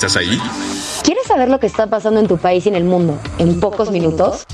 [0.00, 0.38] ¿Estás ahí?
[1.04, 3.90] ¿Quieres saber lo que está pasando en tu país y en el mundo en pocos
[3.90, 4.46] minutos?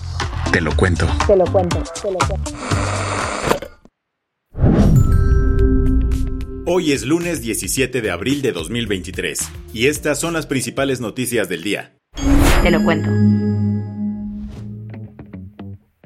[0.51, 1.07] Te lo cuento.
[1.25, 2.51] Te lo cuento, te lo cuento.
[6.67, 9.39] Hoy es lunes 17 de abril de 2023
[9.73, 11.97] y estas son las principales noticias del día.
[12.65, 13.09] Te lo cuento.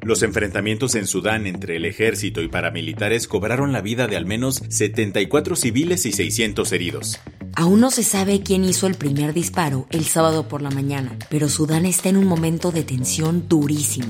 [0.02, 4.56] Los enfrentamientos en Sudán entre el ejército y paramilitares cobraron la vida de al menos
[4.68, 7.18] 74 civiles y 600 heridos.
[7.60, 11.50] Aún no se sabe quién hizo el primer disparo el sábado por la mañana, pero
[11.50, 14.08] Sudán está en un momento de tensión durísimo.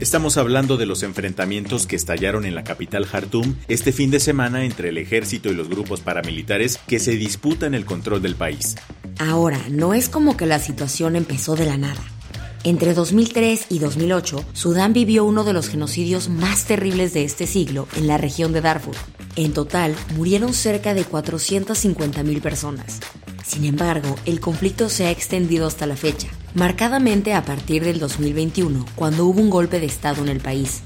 [0.00, 4.64] Estamos hablando de los enfrentamientos que estallaron en la capital Jartum este fin de semana
[4.64, 8.76] entre el ejército y los grupos paramilitares que se disputan el control del país.
[9.18, 12.15] Ahora, no es como que la situación empezó de la nada.
[12.66, 17.86] Entre 2003 y 2008, Sudán vivió uno de los genocidios más terribles de este siglo
[17.94, 18.96] en la región de Darfur.
[19.36, 22.98] En total, murieron cerca de 450.000 personas.
[23.44, 28.84] Sin embargo, el conflicto se ha extendido hasta la fecha, marcadamente a partir del 2021,
[28.96, 30.82] cuando hubo un golpe de Estado en el país.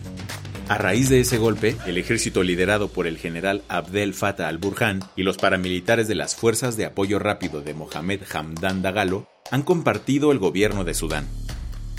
[0.68, 5.22] A raíz de ese golpe, el ejército liderado por el general Abdel Fattah al-Burhan y
[5.22, 10.38] los paramilitares de las Fuerzas de Apoyo Rápido de Mohamed Hamdan Dagalo han compartido el
[10.38, 11.26] gobierno de Sudán.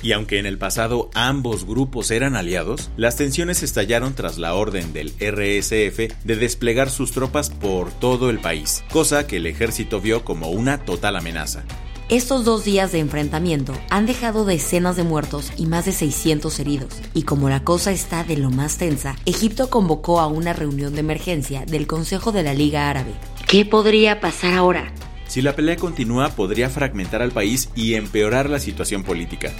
[0.04, 4.94] Y aunque en el pasado ambos grupos eran aliados, las tensiones estallaron tras la orden
[4.94, 10.24] del RSF de desplegar sus tropas por todo el país, cosa que el ejército vio
[10.24, 11.64] como una total amenaza.
[12.12, 16.94] Estos dos días de enfrentamiento han dejado decenas de muertos y más de 600 heridos.
[17.14, 21.00] Y como la cosa está de lo más tensa, Egipto convocó a una reunión de
[21.00, 23.14] emergencia del Consejo de la Liga Árabe.
[23.48, 24.92] ¿Qué podría pasar ahora?
[25.28, 29.54] Si la pelea continúa, podría fragmentar al país y empeorar la situación política.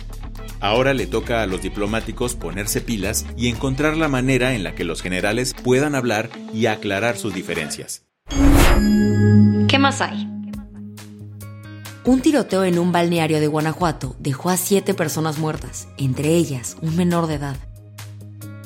[0.62, 4.84] Ahora le toca a los diplomáticos ponerse pilas y encontrar la manera en la que
[4.84, 8.06] los generales puedan hablar y aclarar sus diferencias.
[9.68, 10.28] ¿Qué más hay?
[12.06, 16.96] Un tiroteo en un balneario de Guanajuato dejó a siete personas muertas, entre ellas un
[16.96, 17.58] menor de edad.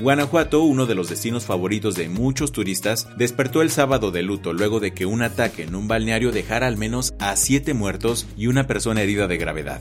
[0.02, 4.82] Guanajuato, uno de los destinos favoritos de muchos turistas, despertó el sábado de luto luego
[4.82, 8.68] de que un ataque en un balneario dejara al menos a siete muertos y una
[8.68, 9.80] persona herida de gravedad.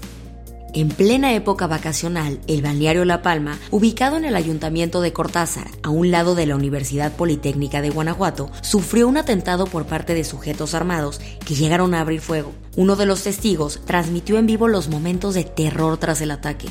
[0.77, 5.91] En plena época vacacional, el balneario La Palma, ubicado en el ayuntamiento de Cortázar, a
[5.91, 10.75] un lado de la Universidad Politécnica de Guanajuato, sufrió un atentado por parte de sujetos
[10.75, 12.53] armados que llegaron a abrir fuego.
[12.77, 16.67] Uno de los testigos transmitió en vivo los momentos de terror tras el ataque.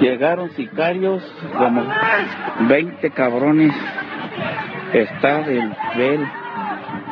[0.00, 1.22] Llegaron sicarios,
[1.56, 1.84] como
[2.68, 3.72] 20 cabrones.
[4.92, 5.70] Está del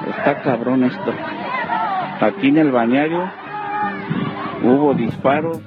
[0.08, 1.14] está cabrón esto.
[2.20, 3.30] Aquí en el bañario
[4.64, 5.60] hubo disparos.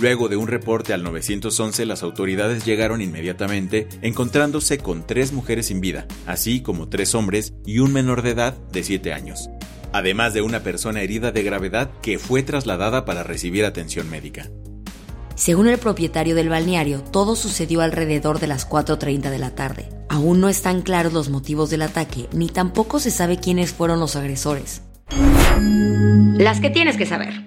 [0.00, 5.80] Luego de un reporte al 911, las autoridades llegaron inmediatamente, encontrándose con tres mujeres sin
[5.80, 9.48] vida, así como tres hombres y un menor de edad de 7 años,
[9.92, 14.50] además de una persona herida de gravedad que fue trasladada para recibir atención médica.
[15.34, 19.88] Según el propietario del balneario, todo sucedió alrededor de las 4.30 de la tarde.
[20.10, 24.14] Aún no están claros los motivos del ataque, ni tampoco se sabe quiénes fueron los
[24.14, 24.82] agresores.
[26.38, 27.45] Las que tienes que saber.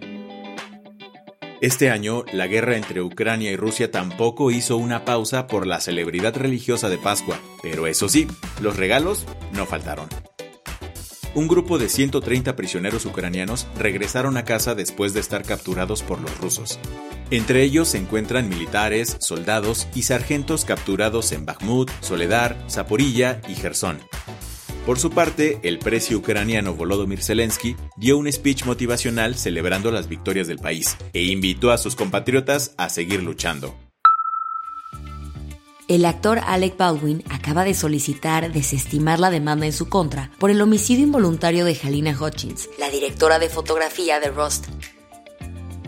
[1.61, 6.33] Este año, la guerra entre Ucrania y Rusia tampoco hizo una pausa por la celebridad
[6.37, 8.27] religiosa de Pascua, pero eso sí,
[8.61, 10.07] los regalos no faltaron.
[11.35, 16.37] Un grupo de 130 prisioneros ucranianos regresaron a casa después de estar capturados por los
[16.37, 16.79] rusos.
[17.29, 23.99] Entre ellos se encuentran militares, soldados y sargentos capturados en Bakhmut, Soledar, Zaporilla y Gerson.
[24.85, 30.47] Por su parte, el precio ucraniano Volodymyr Zelensky dio un speech motivacional celebrando las victorias
[30.47, 33.75] del país e invitó a sus compatriotas a seguir luchando.
[35.89, 40.61] El actor Alec Baldwin acaba de solicitar desestimar la demanda en su contra por el
[40.61, 44.67] homicidio involuntario de Halina Hutchins, la directora de fotografía de Rust.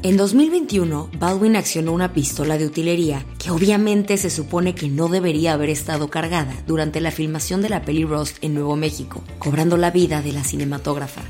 [0.03, 5.53] En 2021, Baldwin accionó una pistola de utilería que obviamente se supone que no debería
[5.53, 9.92] haber estado cargada durante la filmación de la peli Rust en Nuevo México, cobrando la
[9.92, 11.21] vida de la cinematógrafa.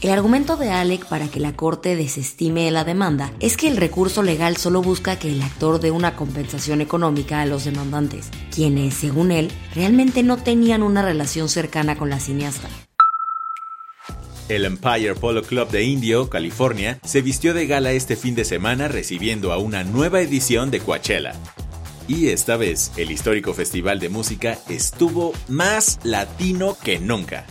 [0.00, 4.22] El argumento de Alec para que la corte desestime la demanda es que el recurso
[4.22, 9.30] legal solo busca que el actor dé una compensación económica a los demandantes, quienes, según
[9.30, 12.68] él, realmente no tenían una relación cercana con la cineasta.
[14.46, 18.88] El Empire Polo Club de Indio, California, se vistió de gala este fin de semana
[18.88, 21.32] recibiendo a una nueva edición de Coachella.
[22.08, 27.46] Y esta vez, el histórico festival de música estuvo más latino que nunca.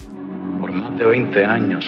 [0.62, 1.84] Por más de 20 años,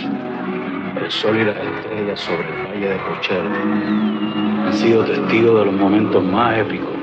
[1.00, 5.75] el sol y las estrellas sobre el valle de Coachella han sido testigos de los
[5.75, 6.94] momentos más épicos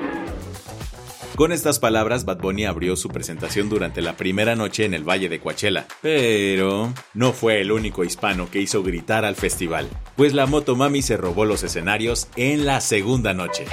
[1.43, 5.29] con estas palabras, Bad Bunny abrió su presentación durante la primera noche en el Valle
[5.29, 5.89] de Coachella.
[6.01, 11.17] Pero no fue el único hispano que hizo gritar al festival, pues la Motomami se
[11.17, 13.65] robó los escenarios en la segunda noche.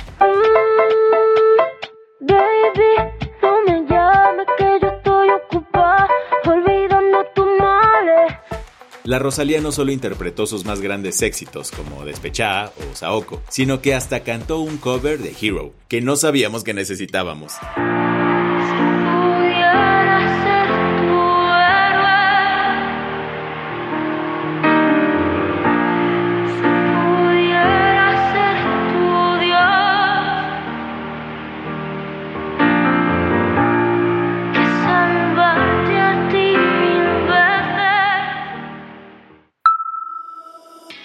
[9.10, 13.96] La Rosalía no solo interpretó sus más grandes éxitos como Despechá o Saoko, sino que
[13.96, 17.54] hasta cantó un cover de Hero, que no sabíamos que necesitábamos.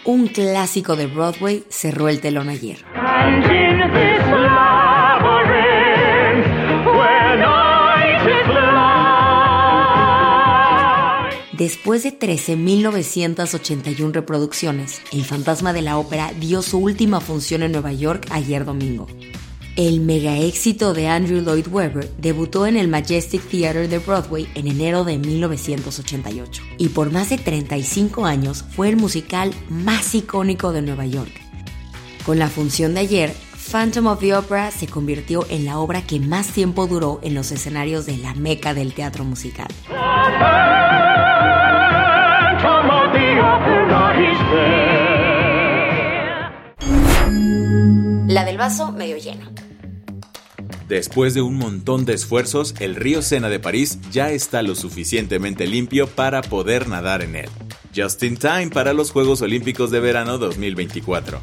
[0.04, 2.84] Un clásico de Broadway cerró el telón ayer.
[11.52, 17.92] Después de 13.981 reproducciones, El Fantasma de la Ópera dio su última función en Nueva
[17.92, 19.06] York ayer domingo.
[19.76, 24.69] El mega éxito de Andrew Lloyd Webber debutó en el Majestic Theater de Broadway en
[24.69, 30.82] enero de 1988 y por más de 35 años fue el musical más icónico de
[30.82, 31.32] Nueva York.
[32.25, 33.35] Con la función de ayer,
[33.73, 37.50] Phantom of the Opera se convirtió en la obra que más tiempo duró en los
[37.50, 39.67] escenarios de la meca del teatro musical.
[48.29, 49.63] La del vaso medio lleno.
[50.88, 55.66] Después de un montón de esfuerzos, el río Sena de París ya está lo suficientemente
[55.66, 57.48] limpio para poder nadar en él.
[57.96, 61.40] Just in time para los Juegos Olímpicos de Verano 2024.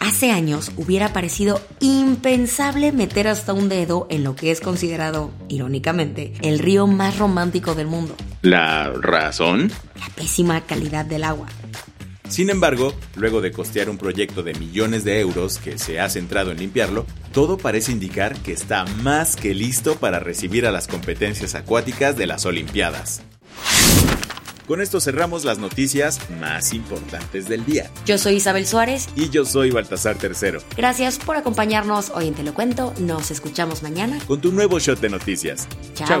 [0.00, 6.32] Hace años hubiera parecido impensable meter hasta un dedo en lo que es considerado, irónicamente,
[6.42, 8.14] el río más romántico del mundo.
[8.42, 9.70] ¿La razón?
[9.94, 11.46] La pésima calidad del agua.
[12.30, 16.52] Sin embargo, luego de costear un proyecto de millones de euros que se ha centrado
[16.52, 21.56] en limpiarlo, todo parece indicar que está más que listo para recibir a las competencias
[21.56, 23.22] acuáticas de las Olimpiadas.
[24.68, 27.90] Con esto cerramos las noticias más importantes del día.
[28.06, 29.08] Yo soy Isabel Suárez.
[29.16, 30.62] Y yo soy Baltasar Tercero.
[30.76, 32.94] Gracias por acompañarnos hoy en Te lo Cuento.
[33.00, 34.20] Nos escuchamos mañana.
[34.28, 35.66] Con tu nuevo shot de noticias.
[35.94, 36.20] Chao.